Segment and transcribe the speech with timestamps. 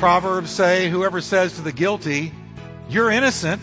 [0.00, 2.32] Proverbs say, whoever says to the guilty,
[2.88, 3.60] you're innocent,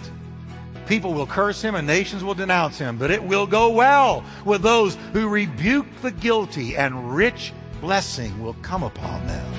[0.85, 2.99] people will curse him and nations will denounce him.
[2.99, 8.53] But it will go well with those who rebuke the guilty, and rich blessing will
[8.61, 9.51] come upon them.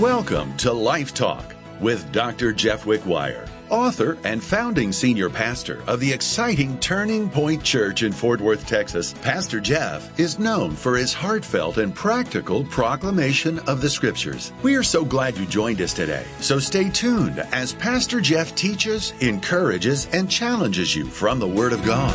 [0.00, 2.54] Welcome to Life Talk with Dr.
[2.54, 8.40] Jeff Wickwire author and founding senior pastor of the exciting Turning Point Church in Fort
[8.40, 14.52] Worth, Texas, Pastor Jeff is known for his heartfelt and practical proclamation of the scriptures.
[14.62, 16.24] We are so glad you joined us today.
[16.40, 21.84] So stay tuned as Pastor Jeff teaches, encourages, and challenges you from the Word of
[21.84, 22.14] God.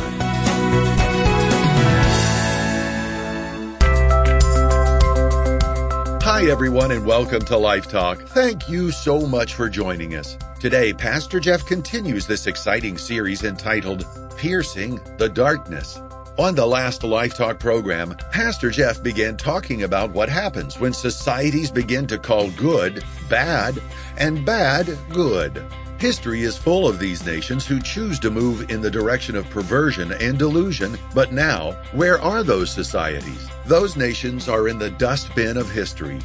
[6.22, 8.20] Hi, everyone, and welcome to Life Talk.
[8.22, 10.36] Thank you so much for joining us.
[10.64, 14.06] Today, Pastor Jeff continues this exciting series entitled
[14.38, 16.00] Piercing the Darkness.
[16.38, 21.70] On the last Life Talk program, Pastor Jeff began talking about what happens when societies
[21.70, 23.78] begin to call good bad
[24.16, 25.62] and bad good.
[25.98, 30.12] History is full of these nations who choose to move in the direction of perversion
[30.12, 33.50] and delusion, but now, where are those societies?
[33.66, 36.20] Those nations are in the dustbin of history.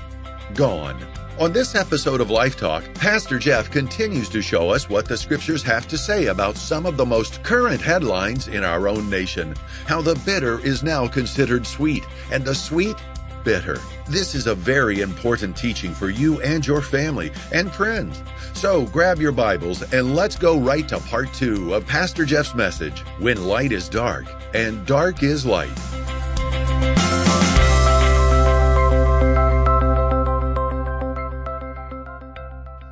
[0.53, 0.97] Gone.
[1.40, 5.64] On this episode of Life Talk, Pastor Jeff continues to show us what the scriptures
[5.64, 9.56] have to say about some of the most current headlines in our own nation.
[9.86, 12.98] How the bitter is now considered sweet, and the sweet
[13.45, 13.80] bitter.
[14.10, 18.22] This is a very important teaching for you and your family and friends.
[18.54, 23.00] So grab your Bibles and let's go right to part two of Pastor Jeff's message
[23.17, 25.98] When Light is Dark and Dark is Light.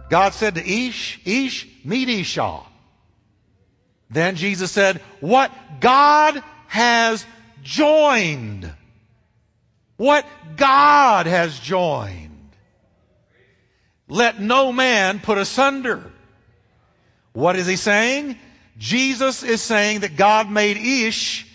[0.10, 2.62] God said to Ish, Ish, meet Isha.
[4.10, 7.26] Then Jesus said, What God has
[7.64, 8.72] joined.
[9.98, 10.26] What
[10.56, 12.52] God has joined.
[14.08, 16.12] Let no man put asunder.
[17.34, 18.38] What is he saying?
[18.78, 21.48] Jesus is saying that God made Ish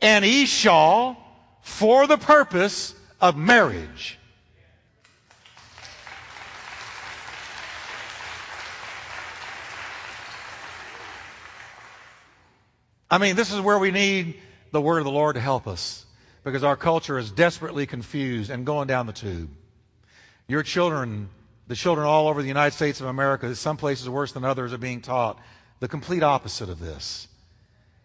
[0.00, 1.16] and Isha
[1.62, 4.17] for the purpose of marriage.
[13.10, 16.04] I mean, this is where we need the word of the Lord to help us
[16.44, 19.50] because our culture is desperately confused and going down the tube.
[20.46, 21.30] Your children,
[21.66, 24.78] the children all over the United States of America, some places worse than others, are
[24.78, 25.38] being taught
[25.80, 27.28] the complete opposite of this.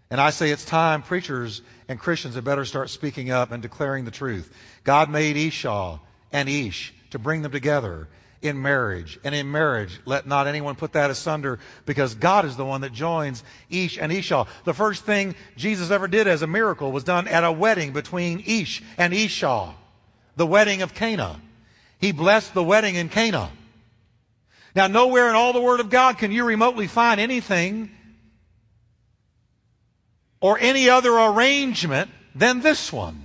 [0.10, 4.06] And I say it's time preachers and Christians had better start speaking up and declaring
[4.06, 4.56] the truth.
[4.84, 6.00] God made Isha
[6.32, 8.08] and Ish to bring them together
[8.44, 9.20] in marriage.
[9.24, 12.92] And in marriage, let not anyone put that asunder because God is the one that
[12.92, 14.46] joins Ish and Isha.
[14.66, 18.44] The first thing Jesus ever did as a miracle was done at a wedding between
[18.46, 19.74] Ish and Isha,
[20.36, 21.40] the wedding of Cana.
[22.00, 23.50] He blessed the wedding in Cana.
[24.76, 27.92] Now, nowhere in all the Word of God can you remotely find anything
[30.42, 33.24] or any other arrangement than this one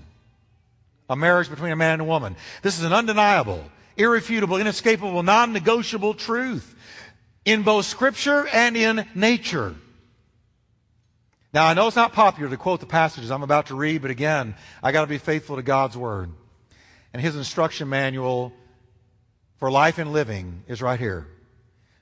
[1.11, 2.37] a marriage between a man and a woman.
[2.63, 3.65] This is an undeniable
[3.99, 6.75] irrefutable, inescapable, non negotiable truth
[7.45, 9.75] in both Scripture and in nature.
[11.53, 14.11] Now, I know it's not popular to quote the passages I'm about to read, but
[14.11, 16.31] again, I got to be faithful to God's Word.
[17.13, 18.53] And His instruction manual
[19.57, 21.27] for life and living is right here.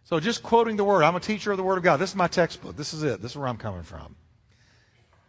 [0.05, 1.99] So, just quoting the Word, I'm a teacher of the Word of God.
[1.99, 2.77] This is my textbook.
[2.77, 3.23] This is it.
[3.23, 4.17] This is where I'm coming from.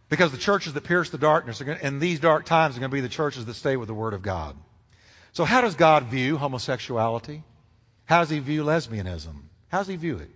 [0.09, 2.95] Because the churches that pierce the darkness are in these dark times are going to
[2.95, 4.55] be the churches that stay with the Word of God.
[5.37, 7.43] So, how does God view homosexuality?
[8.05, 9.35] How does he view lesbianism?
[9.67, 10.31] How does he view it?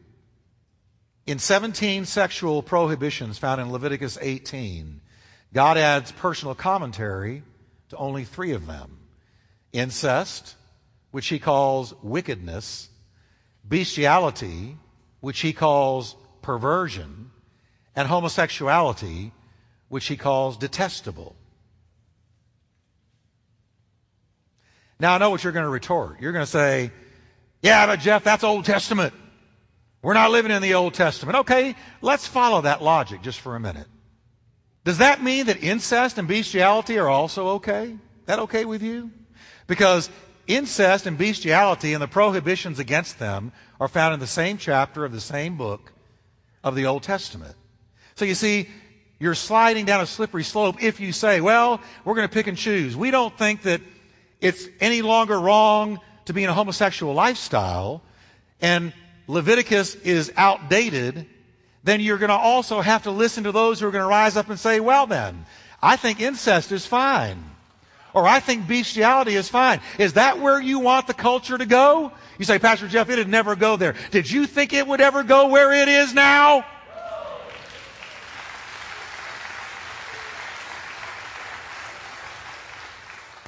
[1.25, 5.01] In 17 sexual prohibitions found in Leviticus 18,
[5.56, 7.41] God adds personal commentary
[7.89, 9.00] to only three of them
[9.73, 10.53] incest,
[11.09, 12.88] which he calls wickedness,
[13.68, 14.78] bestiality,
[15.19, 17.31] which he calls perversion,
[17.95, 19.31] and homosexuality,
[19.89, 21.36] which he calls detestable.
[25.01, 26.21] Now, I know what you're going to retort.
[26.21, 26.92] You're going to say,
[27.63, 29.15] yeah, but Jeff, that's Old Testament.
[30.03, 31.39] We're not living in the Old Testament.
[31.39, 33.88] Okay, let's follow that logic just for a minute.
[34.83, 37.98] Does that mean that incest and bestiality are also okay?
[38.27, 39.09] That okay with you?
[39.65, 40.12] Because
[40.45, 45.12] incest and bestiality and the prohibitions against them are found in the same chapter of
[45.12, 45.92] the same book
[46.63, 47.56] of the Old Testament.
[48.13, 48.69] So you see,
[49.19, 52.57] you're sliding down a slippery slope if you say, well, we're going to pick and
[52.57, 52.95] choose.
[52.95, 53.81] We don't think that
[54.41, 58.01] it's any longer wrong to be in a homosexual lifestyle,
[58.59, 58.93] and
[59.27, 61.25] Leviticus is outdated,
[61.83, 64.35] then you're going to also have to listen to those who are going to rise
[64.35, 65.45] up and say, well, then,
[65.81, 67.43] I think incest is fine.
[68.13, 69.79] Or I think bestiality is fine.
[69.97, 72.11] Is that where you want the culture to go?
[72.38, 73.95] You say, Pastor Jeff, it'd never go there.
[74.11, 76.65] Did you think it would ever go where it is now?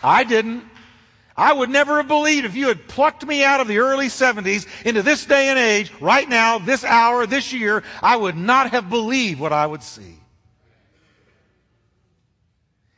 [0.01, 0.65] I didn't.
[1.35, 4.67] I would never have believed if you had plucked me out of the early 70s
[4.85, 8.89] into this day and age, right now, this hour, this year, I would not have
[8.89, 10.19] believed what I would see.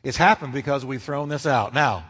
[0.03, 1.73] It's happened because we've thrown this out.
[1.73, 2.05] Now,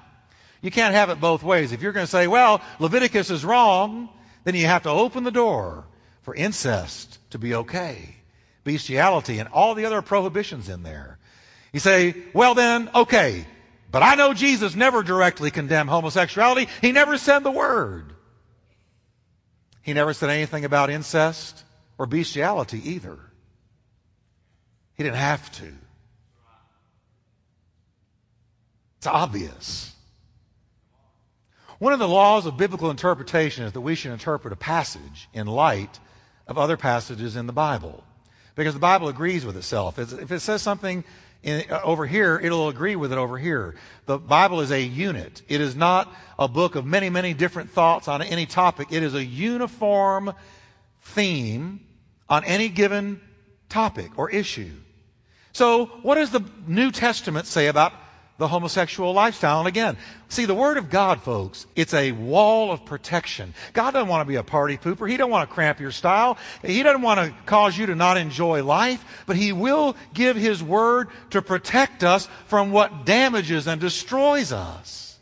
[0.61, 1.71] you can't have it both ways.
[1.71, 4.09] If you're going to say, well, Leviticus is wrong,
[4.43, 5.85] then you have to open the door
[6.23, 8.15] for incest to be okay,
[8.63, 11.19] bestiality, and all the other prohibitions in there.
[11.71, 13.45] You say, well, then, okay,
[13.91, 16.67] but I know Jesus never directly condemned homosexuality.
[16.81, 18.13] He never said the word.
[19.81, 21.63] He never said anything about incest
[21.97, 23.19] or bestiality either.
[24.95, 25.71] He didn't have to.
[28.97, 29.93] It's obvious.
[31.77, 35.45] One of the laws of biblical interpretation is that we should interpret a passage in
[35.45, 35.99] light
[36.47, 38.03] of other passages in the Bible.
[38.55, 39.99] Because the Bible agrees with itself.
[39.99, 41.03] If it says something
[41.45, 43.75] in, uh, over here, it'll agree with it over here.
[44.07, 45.43] The Bible is a unit.
[45.47, 48.87] It is not a book of many, many different thoughts on any topic.
[48.91, 50.33] It is a uniform
[51.01, 51.79] theme
[52.27, 53.21] on any given
[53.69, 54.71] topic or issue.
[55.53, 57.93] So, what does the New Testament say about
[58.37, 59.59] the homosexual lifestyle.
[59.59, 59.97] And again,
[60.27, 63.53] see, the Word of God, folks, it's a wall of protection.
[63.71, 65.09] God doesn't want to be a party pooper.
[65.09, 66.37] He doesn't want to cramp your style.
[66.61, 70.61] He doesn't want to cause you to not enjoy life, but He will give His
[70.61, 75.17] Word to protect us from what damages and destroys us.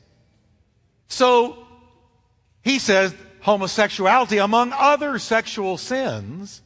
[1.07, 1.67] So,
[2.63, 6.61] He says homosexuality, among other sexual sins,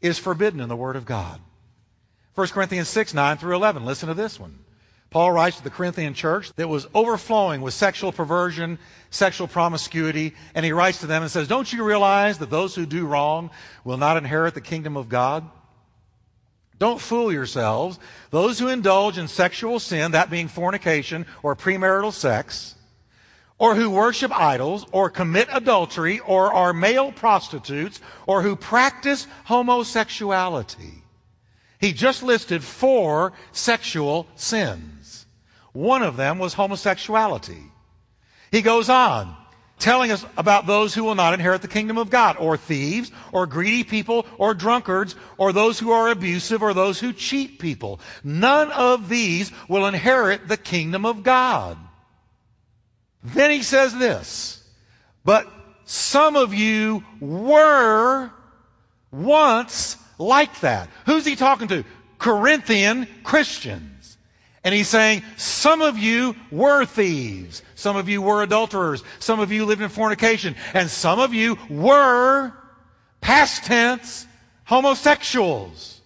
[0.00, 1.40] is forbidden in the Word of God.
[2.34, 3.84] 1 Corinthians 6, 9 through 11.
[3.84, 4.58] Listen to this one.
[5.10, 8.78] Paul writes to the Corinthian church that was overflowing with sexual perversion,
[9.10, 12.86] sexual promiscuity, and he writes to them and says, Don't you realize that those who
[12.86, 13.50] do wrong
[13.82, 15.48] will not inherit the kingdom of God?
[16.78, 17.98] Don't fool yourselves.
[18.30, 22.76] Those who indulge in sexual sin, that being fornication or premarital sex,
[23.58, 31.02] or who worship idols, or commit adultery, or are male prostitutes, or who practice homosexuality.
[31.78, 34.99] He just listed four sexual sins.
[35.72, 37.62] One of them was homosexuality.
[38.50, 39.36] He goes on
[39.78, 43.46] telling us about those who will not inherit the kingdom of God, or thieves, or
[43.46, 47.98] greedy people, or drunkards, or those who are abusive, or those who cheat people.
[48.22, 51.78] None of these will inherit the kingdom of God.
[53.24, 54.62] Then he says this,
[55.24, 55.50] but
[55.84, 58.30] some of you were
[59.10, 60.88] once like that.
[61.06, 61.84] Who's he talking to?
[62.18, 63.89] Corinthian Christians.
[64.62, 67.62] And he's saying, some of you were thieves.
[67.74, 69.02] Some of you were adulterers.
[69.18, 70.54] Some of you lived in fornication.
[70.74, 72.52] And some of you were,
[73.22, 74.26] past tense,
[74.64, 76.02] homosexuals.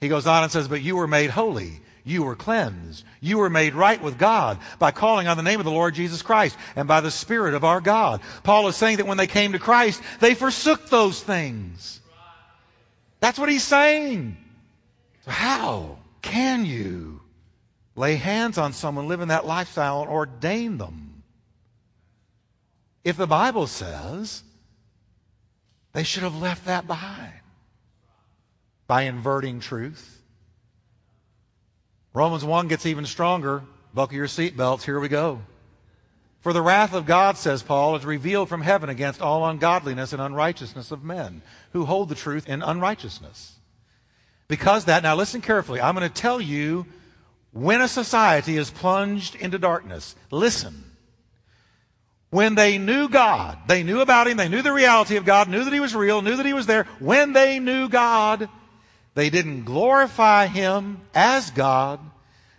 [0.00, 1.80] He goes on and says, but you were made holy.
[2.04, 3.04] You were cleansed.
[3.20, 6.22] You were made right with God by calling on the name of the Lord Jesus
[6.22, 8.20] Christ and by the Spirit of our God.
[8.42, 12.00] Paul is saying that when they came to Christ, they forsook those things.
[13.20, 14.36] That's what he's saying.
[15.24, 17.21] So how can you
[17.94, 21.22] lay hands on someone living that lifestyle and ordain them.
[23.04, 24.42] If the Bible says
[25.92, 27.32] they should have left that behind
[28.86, 30.22] by inverting truth.
[32.14, 33.62] Romans 1 gets even stronger.
[33.94, 34.82] Buckle your seatbelts.
[34.82, 35.42] Here we go.
[36.40, 40.20] For the wrath of God, says Paul, is revealed from heaven against all ungodliness and
[40.20, 43.56] unrighteousness of men who hold the truth in unrighteousness.
[44.48, 46.86] Because that, now listen carefully, I'm going to tell you
[47.52, 50.84] when a society is plunged into darkness, listen.
[52.30, 55.64] When they knew God, they knew about Him, they knew the reality of God, knew
[55.64, 56.84] that He was real, knew that He was there.
[56.98, 58.48] When they knew God,
[59.14, 62.00] they didn't glorify Him as God,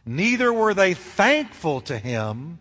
[0.05, 2.59] neither were they thankful to Him,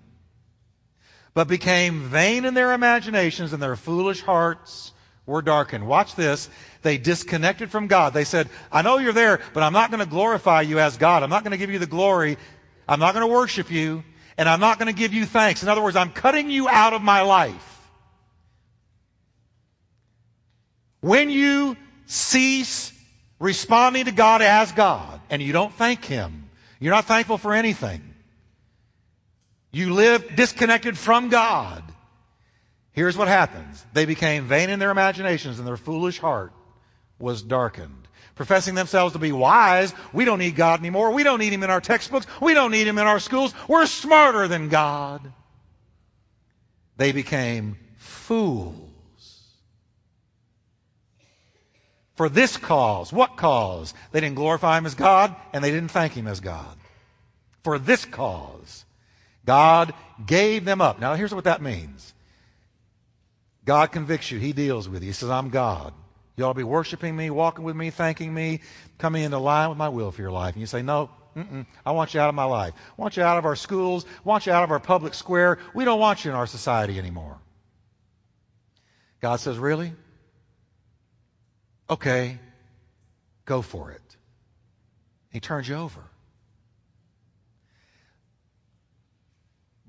[1.34, 4.92] but became vain in their imaginations and their foolish hearts
[5.26, 5.86] were darkened.
[5.86, 6.48] Watch this.
[6.82, 8.12] They disconnected from God.
[8.12, 11.22] They said, I know you're there, but I'm not going to glorify you as God.
[11.22, 12.36] I'm not going to give you the glory.
[12.88, 14.02] I'm not going to worship you.
[14.36, 15.62] And I'm not going to give you thanks.
[15.62, 17.68] In other words, I'm cutting you out of my life.
[21.00, 22.92] When you cease
[23.38, 26.48] responding to God as God and you don't thank Him,
[26.80, 28.02] you're not thankful for anything.
[29.70, 31.82] You live disconnected from God.
[32.92, 33.84] Here's what happens.
[33.92, 36.52] They became vain in their imaginations and their foolish heart
[37.23, 38.09] was darkened.
[38.35, 41.12] Professing themselves to be wise, we don't need God anymore.
[41.12, 42.26] We don't need Him in our textbooks.
[42.41, 43.55] We don't need Him in our schools.
[43.69, 45.33] We're smarter than God.
[46.97, 48.79] They became fools.
[52.17, 53.95] For this cause, what cause?
[54.11, 56.76] They didn't glorify Him as God and they didn't thank Him as God.
[57.62, 58.85] For this cause,
[59.47, 59.95] God
[60.26, 61.00] gave them up.
[61.00, 62.12] Now, here's what that means
[63.64, 65.09] God convicts you, He deals with you.
[65.09, 65.95] He says, I'm God.
[66.36, 68.60] You ought to be worshiping me, walking with me, thanking me,
[68.98, 70.54] coming into line with my will for your life.
[70.54, 71.10] And you say, No,
[71.84, 72.74] I want you out of my life.
[72.76, 74.04] I want you out of our schools.
[74.04, 75.58] I want you out of our public square.
[75.74, 77.38] We don't want you in our society anymore.
[79.20, 79.92] God says, Really?
[81.90, 82.38] Okay,
[83.44, 84.00] go for it.
[85.30, 86.02] He turns you over.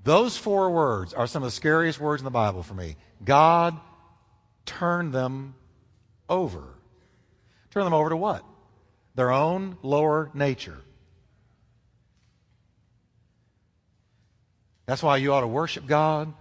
[0.02, 2.96] Those four words are some of the scariest words in the Bible for me.
[3.24, 3.78] God
[4.66, 5.54] turned them
[6.28, 6.64] over.
[7.70, 8.44] Turn them over to what?
[9.14, 10.78] Their own lower nature.
[14.86, 16.32] That's why you ought to worship God,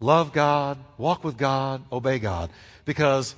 [0.00, 2.50] love God, walk with God, obey God.
[2.84, 3.34] Because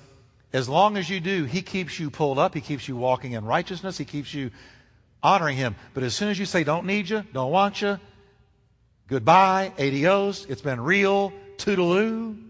[0.53, 2.55] as long as you do, He keeps you pulled up.
[2.55, 3.99] He keeps you walking in righteousness.
[3.99, 4.51] He keeps you
[5.23, 5.77] honoring Him.
[5.93, 7.99] But as soon as you say, don't need you, don't want you,
[9.09, 12.41] goodbye, adios, it's been real, toodaloo,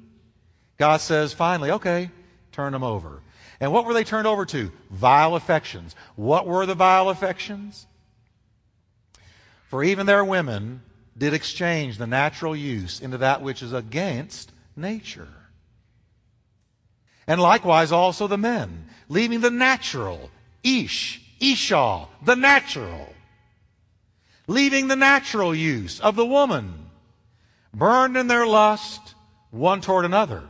[0.77, 2.11] God says, finally, okay,
[2.55, 3.21] turn them over.
[3.61, 4.71] And what were they turned over to?
[4.91, 5.95] Vile affections.
[6.17, 7.87] What were the vile affections?
[9.69, 10.83] For even their women
[11.17, 15.29] did exchange the natural use into that which is against nature.
[17.27, 20.31] And likewise also the men, leaving the natural,
[20.63, 23.13] ish, isha, the natural,
[24.47, 26.91] leaving the natural use of the woman,
[27.73, 29.15] burned in their lust
[29.51, 30.43] one toward another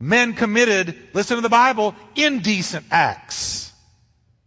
[0.00, 3.72] men committed, listen to the Bible, indecent acts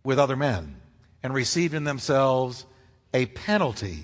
[0.04, 0.76] with other men
[1.22, 2.66] and received in themselves
[3.14, 4.04] a penalty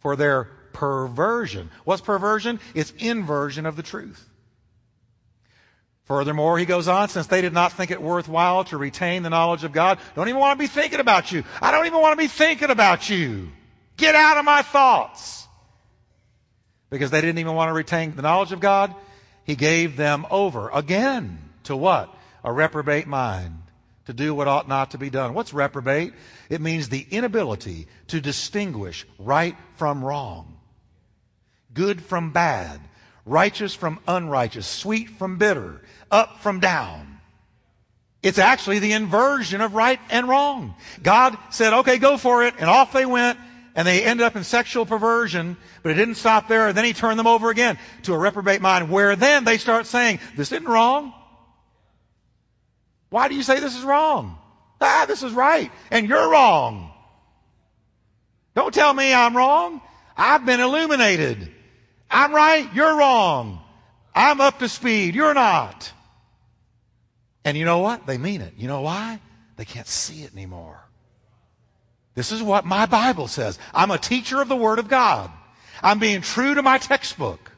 [0.00, 1.70] for their perversion.
[1.84, 2.58] What's perversion?
[2.74, 4.28] It's inversion of the truth.
[6.04, 9.62] Furthermore, he goes on, since they did not think it worthwhile to retain the knowledge
[9.62, 11.44] of God, don't even want to be thinking about you.
[11.60, 13.50] I don't even want to be thinking about you.
[13.96, 15.46] Get out of my thoughts.
[16.90, 18.94] Because they didn't even want to retain the knowledge of God,
[19.52, 22.08] he gave them over again to what?
[22.42, 23.58] A reprobate mind.
[24.06, 25.34] To do what ought not to be done.
[25.34, 26.14] What's reprobate?
[26.48, 30.56] It means the inability to distinguish right from wrong,
[31.74, 32.80] good from bad,
[33.26, 37.20] righteous from unrighteous, sweet from bitter, up from down.
[38.22, 40.76] It's actually the inversion of right and wrong.
[41.02, 43.38] God said, okay, go for it, and off they went,
[43.74, 46.68] and they ended up in sexual perversion, but it didn't stop there.
[46.68, 49.86] And then he turned them over again to a reprobate mind, where then they start
[49.86, 51.14] saying, This isn't wrong.
[53.10, 54.38] Why do you say this is wrong?
[54.80, 56.92] Ah, this is right, and you're wrong.
[58.54, 59.80] Don't tell me I'm wrong.
[60.16, 61.50] I've been illuminated.
[62.10, 63.62] I'm right, you're wrong.
[64.14, 65.92] I'm up to speed, you're not.
[67.44, 68.06] And you know what?
[68.06, 68.54] They mean it.
[68.56, 69.20] You know why?
[69.56, 70.81] They can't see it anymore.
[72.14, 73.58] This is what my Bible says.
[73.74, 75.30] I'm a teacher of the Word of God.
[75.82, 77.52] I'm being true to my textbook.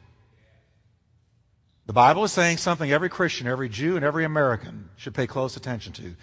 [1.87, 5.56] The Bible is saying something every Christian, every Jew, and every American should pay close
[5.56, 6.14] attention to.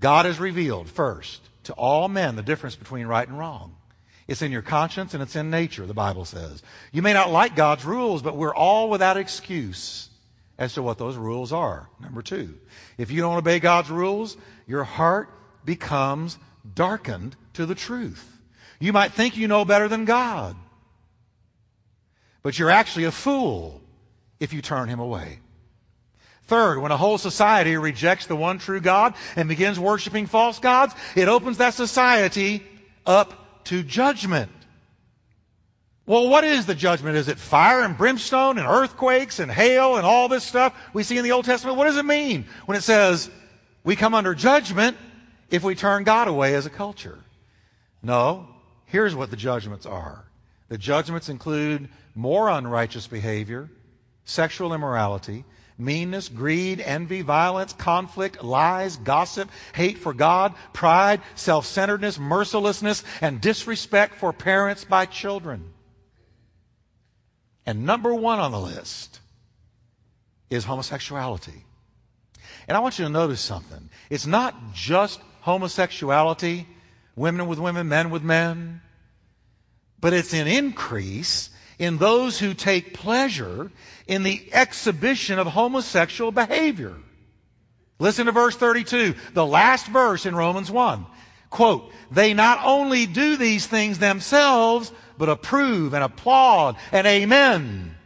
[0.00, 3.74] God has revealed first to all men the difference between right and wrong.
[4.26, 6.62] It's in your conscience and it's in nature, the Bible says.
[6.92, 10.08] You may not like God's rules, but we're all without excuse
[10.58, 11.88] as to what those rules are.
[12.00, 12.58] Number two,
[12.98, 14.36] if you don't obey God's rules,
[14.66, 15.30] your heart
[15.64, 16.38] becomes
[16.74, 18.38] darkened to the truth.
[18.78, 20.54] You might think you know better than God,
[22.44, 23.80] but you're actually a fool
[24.38, 25.40] if you turn him away.
[26.44, 30.94] Third, when a whole society rejects the one true God and begins worshiping false gods,
[31.16, 32.62] it opens that society
[33.04, 34.52] up to judgment.
[36.06, 37.16] Well, what is the judgment?
[37.16, 41.18] Is it fire and brimstone and earthquakes and hail and all this stuff we see
[41.18, 41.76] in the Old Testament?
[41.76, 43.28] What does it mean when it says
[43.82, 44.96] we come under judgment
[45.50, 47.18] if we turn God away as a culture?
[48.02, 48.48] No,
[48.86, 50.24] here's what the judgments are.
[50.68, 53.70] The judgments include more unrighteous behavior,
[54.24, 55.44] sexual immorality,
[55.78, 63.40] meanness, greed, envy, violence, conflict, lies, gossip, hate for God, pride, self centeredness, mercilessness, and
[63.40, 65.72] disrespect for parents by children.
[67.64, 69.20] And number one on the list
[70.50, 71.64] is homosexuality.
[72.66, 73.88] And I want you to notice something.
[74.10, 76.66] It's not just homosexuality
[77.18, 78.80] women with women, men with men.
[80.00, 83.70] But it's an increase in those who take pleasure
[84.06, 86.94] in the exhibition of homosexual behavior.
[87.98, 91.04] Listen to verse 32, the last verse in Romans 1.
[91.50, 97.96] Quote, they not only do these things themselves, but approve and applaud and amen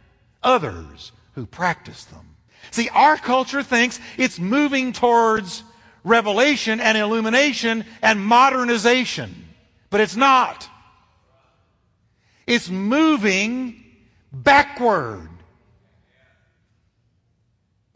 [0.41, 2.35] others who practice them.
[2.71, 5.63] See, our culture thinks it's moving towards
[6.03, 9.47] revelation and illumination and modernization,
[9.89, 10.69] but it's not.
[12.45, 13.83] It's moving
[14.31, 15.29] backward.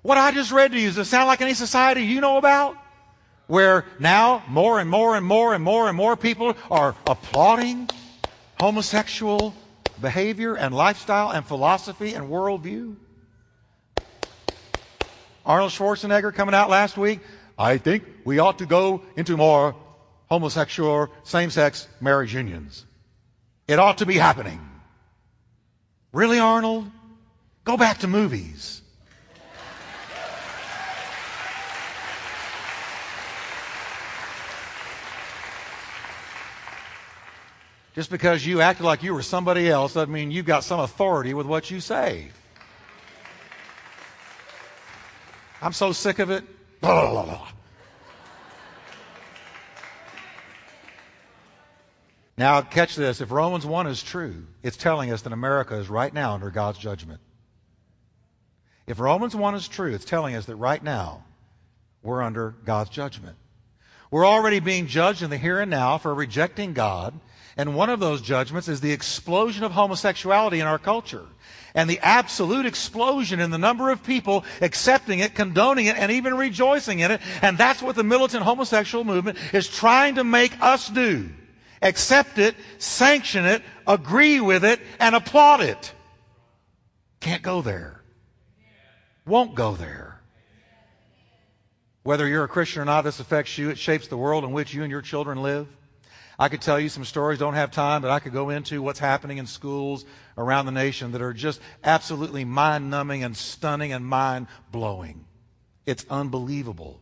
[0.01, 2.77] What I just read to you, does it sound like any society you know about?
[3.47, 7.89] Where now more and more and more and more and more people are applauding
[8.59, 9.53] homosexual
[9.99, 12.95] behavior and lifestyle and philosophy and worldview?
[15.45, 17.21] Arnold Schwarzenegger coming out last week.
[17.57, 19.75] I think we ought to go into more
[20.29, 22.85] homosexual, same sex marriage unions.
[23.67, 24.61] It ought to be happening.
[26.13, 26.89] Really, Arnold?
[27.63, 28.81] Go back to movies.
[37.95, 41.33] Just because you acted like you were somebody else doesn't mean you've got some authority
[41.33, 42.29] with what you say.
[45.63, 46.43] I'm so sick of it.
[46.81, 47.47] Blah, blah, blah,
[52.37, 53.19] now, catch this.
[53.19, 56.77] If Romans 1 is true, it's telling us that America is right now under God's
[56.77, 57.19] judgment.
[58.85, 61.25] If Romans 1 is true, it's telling us that right now
[62.03, 63.37] we're under God's judgment.
[64.09, 67.19] We're already being judged in the here and now for rejecting God
[67.57, 71.25] and one of those judgments is the explosion of homosexuality in our culture.
[71.73, 76.35] And the absolute explosion in the number of people accepting it, condoning it, and even
[76.35, 77.21] rejoicing in it.
[77.41, 81.29] And that's what the militant homosexual movement is trying to make us do.
[81.81, 85.93] Accept it, sanction it, agree with it, and applaud it.
[87.19, 88.03] Can't go there.
[89.25, 90.16] Won't go there.
[92.07, 93.69] Whether you're a Christian or not, this affects you.
[93.69, 95.67] It shapes the world in which you and your children live.
[96.39, 98.97] I could tell you some stories, don't have time, but I could go into what's
[98.97, 100.05] happening in schools
[100.37, 105.25] around the nation that are just absolutely mind numbing and stunning and mind blowing.
[105.85, 107.01] It's unbelievable.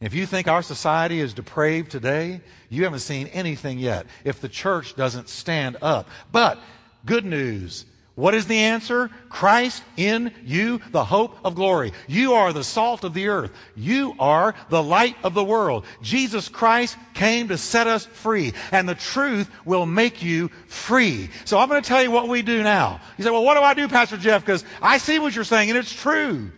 [0.00, 4.48] If you think our society is depraved today, you haven't seen anything yet if the
[4.48, 6.08] church doesn't stand up.
[6.32, 6.58] But
[7.04, 7.84] good news
[8.16, 9.10] what is the answer?
[9.28, 11.92] Christ in you, the hope of glory.
[12.06, 13.50] You are the salt of the earth.
[13.74, 15.84] You are the light of the world.
[16.00, 21.28] Jesus Christ came to set us free, and the truth will make you free.
[21.44, 23.00] So I'm going to tell you what we do now.
[23.18, 24.42] You say, well, what do I do, Pastor Jeff?
[24.42, 26.52] Because I see what you're saying, and it's true.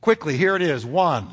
[0.00, 0.84] Quickly, here it is.
[0.84, 1.28] One,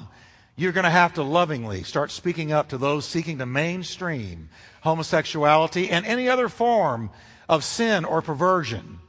[0.57, 4.49] you're going to have to lovingly start speaking up to those seeking to mainstream
[4.81, 7.09] homosexuality and any other form
[7.49, 8.99] of sin or perversion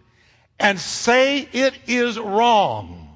[0.60, 3.08] and say it is wrong.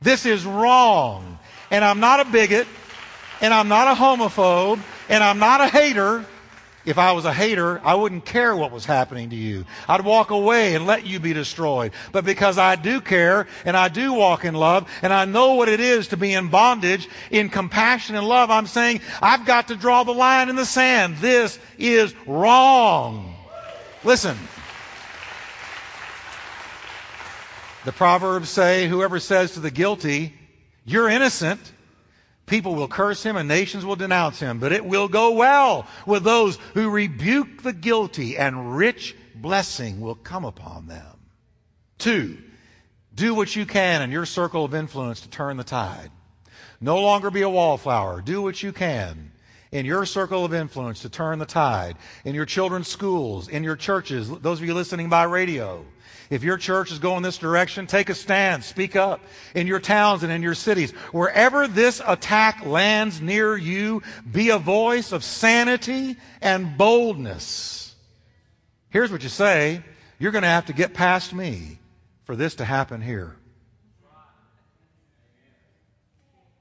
[0.00, 1.38] This is wrong.
[1.70, 2.66] And I'm not a bigot,
[3.40, 6.24] and I'm not a homophobe, and I'm not a hater.
[6.86, 9.66] If I was a hater, I wouldn't care what was happening to you.
[9.86, 11.92] I'd walk away and let you be destroyed.
[12.10, 15.68] But because I do care and I do walk in love and I know what
[15.68, 19.76] it is to be in bondage, in compassion and love, I'm saying I've got to
[19.76, 21.18] draw the line in the sand.
[21.18, 23.36] This is wrong.
[24.02, 24.38] Listen,
[27.84, 30.34] The Proverbs say, whoever says to the guilty,
[30.84, 31.60] you're innocent,
[32.46, 34.58] people will curse him and nations will denounce him.
[34.58, 40.14] But it will go well with those who rebuke the guilty and rich blessing will
[40.14, 41.16] come upon them.
[41.96, 42.38] Two,
[43.14, 46.10] do what you can in your circle of influence to turn the tide.
[46.80, 48.20] No longer be a wallflower.
[48.20, 49.32] Do what you can
[49.72, 53.76] in your circle of influence to turn the tide, in your children's schools, in your
[53.76, 55.84] churches, those of you listening by radio.
[56.28, 59.20] If your church is going this direction, take a stand, speak up
[59.54, 60.92] in your towns and in your cities.
[61.12, 67.94] Wherever this attack lands near you, be a voice of sanity and boldness.
[68.90, 69.82] Here's what you say
[70.18, 71.78] you're going to have to get past me
[72.24, 73.36] for this to happen here.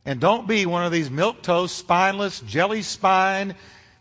[0.10, 3.54] And don't be one of these milk toast, spineless, jelly spine,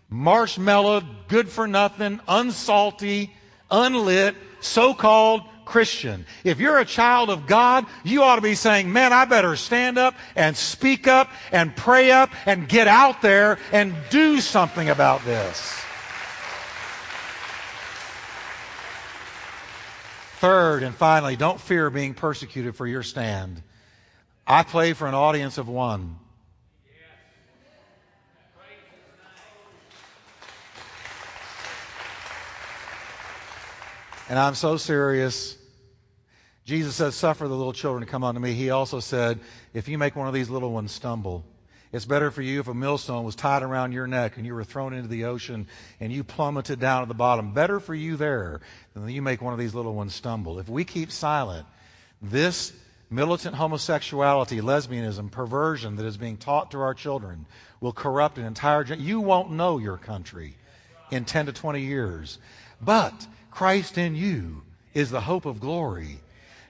[0.08, 3.28] marshmallow, good for nothing, unsalty,
[3.70, 6.24] unlit, so called Christian.
[6.44, 9.98] If you're a child of God, you ought to be saying, man, I better stand
[9.98, 15.22] up and speak up and pray up and get out there and do something about
[15.26, 15.78] this.
[20.38, 23.62] Third and finally, don't fear being persecuted for your stand.
[24.50, 26.16] I play for an audience of one.
[34.30, 35.58] And I'm so serious.
[36.64, 38.54] Jesus said, Suffer the little children to come unto me.
[38.54, 39.38] He also said,
[39.74, 41.44] If you make one of these little ones stumble,
[41.92, 44.64] it's better for you if a millstone was tied around your neck and you were
[44.64, 45.66] thrown into the ocean
[46.00, 47.52] and you plummeted down at the bottom.
[47.52, 48.60] Better for you there
[48.94, 50.58] than you make one of these little ones stumble.
[50.58, 51.66] If we keep silent,
[52.22, 52.72] this
[53.10, 57.46] militant homosexuality, lesbianism, perversion that is being taught to our children
[57.80, 59.06] will corrupt an entire generation.
[59.06, 60.54] You won't know your country
[61.10, 62.38] in 10 to 20 years.
[62.80, 64.62] But Christ in you
[64.94, 66.20] is the hope of glory.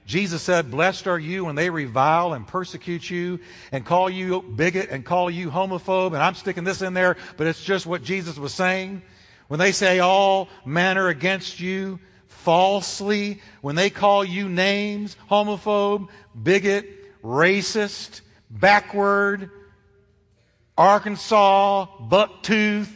[0.07, 3.40] Jesus said, Blessed are you when they revile and persecute you
[3.72, 6.14] and call you bigot and call you homophobe.
[6.14, 9.03] And I'm sticking this in there, but it's just what Jesus was saying.
[9.48, 16.08] When they say all manner against you falsely, when they call you names, homophobe,
[16.40, 16.86] bigot,
[17.22, 19.50] racist, backward,
[20.76, 22.88] Arkansas, bucktooth,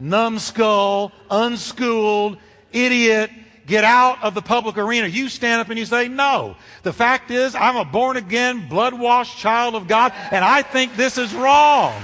[0.00, 2.38] numbskull, unschooled,
[2.72, 3.30] idiot,
[3.66, 5.06] get out of the public arena.
[5.06, 6.56] You stand up and you say, no.
[6.82, 10.96] The fact is, I'm a born again, blood washed child of God, and I think
[10.96, 11.94] this is wrong.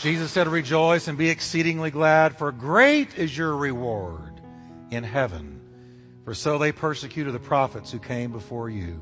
[0.00, 4.40] Jesus said, Rejoice and be exceedingly glad, for great is your reward
[4.90, 5.60] in heaven.
[6.24, 8.98] For so they persecuted the prophets who came before you.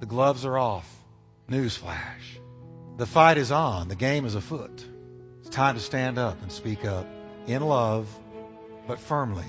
[0.00, 0.90] The gloves are off.
[1.50, 2.38] Newsflash.
[2.96, 3.88] The fight is on.
[3.88, 4.86] The game is afoot.
[5.40, 7.06] It's time to stand up and speak up
[7.46, 8.08] in love,
[8.86, 9.44] but firmly,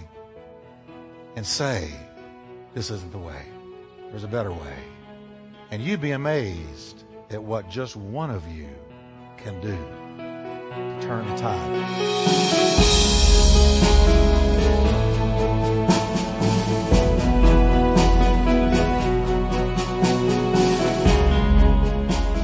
[1.37, 1.89] and say,
[2.73, 3.45] This isn't the way.
[4.09, 4.77] There's a better way.
[5.71, 8.69] And you'd be amazed at what just one of you
[9.37, 9.77] can do
[11.01, 11.97] turn the tide.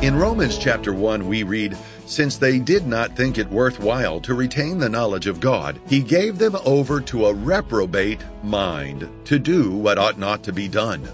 [0.03, 4.77] In Romans chapter 1, we read, Since they did not think it worthwhile to retain
[4.77, 9.97] the knowledge of God, he gave them over to a reprobate mind to do what
[9.97, 11.07] ought not to be done.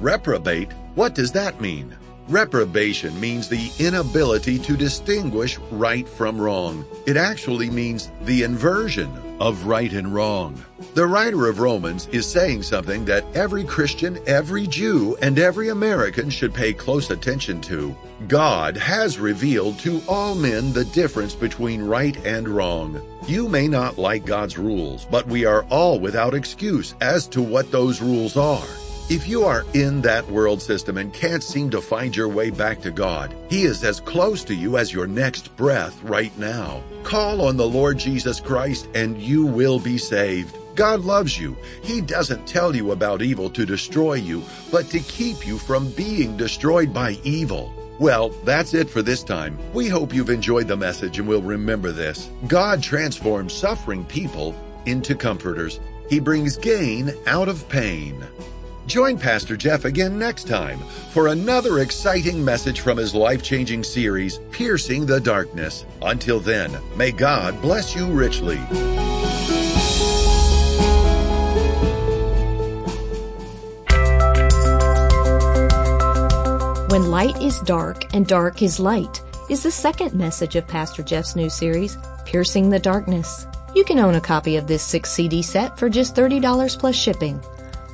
[0.00, 1.96] Reprobate, what does that mean?
[2.28, 6.84] Reprobation means the inability to distinguish right from wrong.
[7.06, 10.64] It actually means the inversion of right and wrong.
[10.94, 16.30] The writer of Romans is saying something that every Christian, every Jew, and every American
[16.30, 17.94] should pay close attention to.
[18.28, 23.02] God has revealed to all men the difference between right and wrong.
[23.26, 27.72] You may not like God's rules, but we are all without excuse as to what
[27.72, 28.66] those rules are.
[29.10, 32.80] If you are in that world system and can't seem to find your way back
[32.82, 36.82] to God, He is as close to you as your next breath right now.
[37.02, 40.56] Call on the Lord Jesus Christ and you will be saved.
[40.76, 41.56] God loves you.
[41.82, 46.36] He doesn't tell you about evil to destroy you, but to keep you from being
[46.36, 47.74] destroyed by evil.
[47.98, 49.58] Well, that's it for this time.
[49.74, 52.30] We hope you've enjoyed the message and will remember this.
[52.46, 54.54] God transforms suffering people
[54.86, 55.80] into comforters.
[56.08, 58.24] He brings gain out of pain.
[58.86, 60.80] Join Pastor Jeff again next time
[61.12, 65.86] for another exciting message from his life changing series, Piercing the Darkness.
[66.02, 68.58] Until then, may God bless you richly.
[76.90, 81.36] When Light is Dark and Dark is Light is the second message of Pastor Jeff's
[81.36, 83.46] new series, Piercing the Darkness.
[83.74, 87.40] You can own a copy of this six CD set for just $30 plus shipping.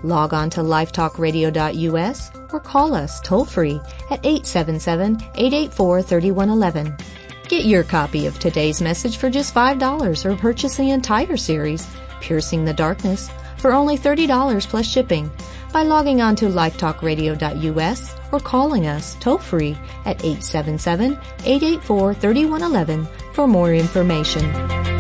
[0.02, 3.80] Log on to lifetalkradio.us or call us toll free
[4.10, 7.00] at 877-884-3111.
[7.48, 11.88] Get your copy of today's message for just $5 or purchase the entire series,
[12.20, 15.28] Piercing the Darkness, for only $30 plus shipping
[15.72, 24.97] by logging on to lifetalkradio.us or calling us toll free at 877-884-3111 for more information.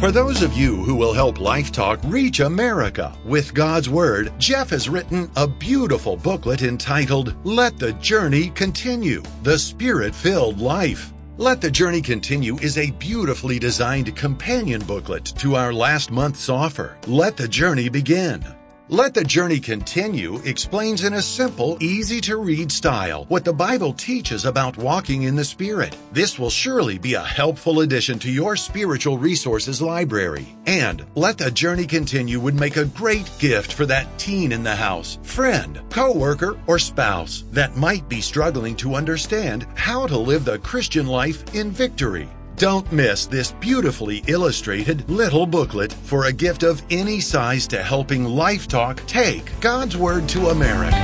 [0.00, 4.70] For those of you who will help Life Talk reach America with God's Word, Jeff
[4.70, 11.12] has written a beautiful booklet entitled Let the Journey Continue The Spirit Filled Life.
[11.36, 16.96] Let the Journey Continue is a beautifully designed companion booklet to our last month's offer,
[17.08, 18.44] Let the Journey Begin.
[18.90, 23.92] Let the Journey Continue explains in a simple, easy to read style what the Bible
[23.92, 25.94] teaches about walking in the Spirit.
[26.10, 30.56] This will surely be a helpful addition to your spiritual resources library.
[30.64, 34.74] And Let the Journey Continue would make a great gift for that teen in the
[34.74, 40.60] house, friend, coworker, or spouse that might be struggling to understand how to live the
[40.60, 42.26] Christian life in victory.
[42.58, 48.24] Don't miss this beautifully illustrated little booklet for a gift of any size to helping
[48.24, 50.96] Life Talk take God's Word to America.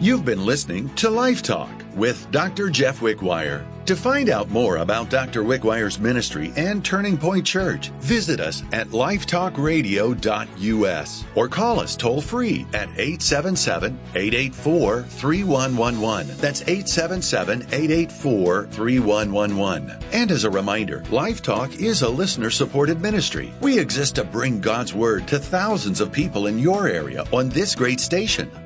[0.00, 2.70] You've been listening to Life Talk with Dr.
[2.70, 3.66] Jeff Wickwire.
[3.86, 5.42] To find out more about Dr.
[5.42, 12.64] Wickwire's ministry and Turning Point Church, visit us at lifetalkradio.us or call us toll free
[12.72, 16.34] at 877 884 3111.
[16.38, 19.98] That's 877 884 3111.
[20.12, 23.52] And as a reminder, Life Talk is a listener supported ministry.
[23.60, 27.74] We exist to bring God's Word to thousands of people in your area on this
[27.74, 28.50] great station.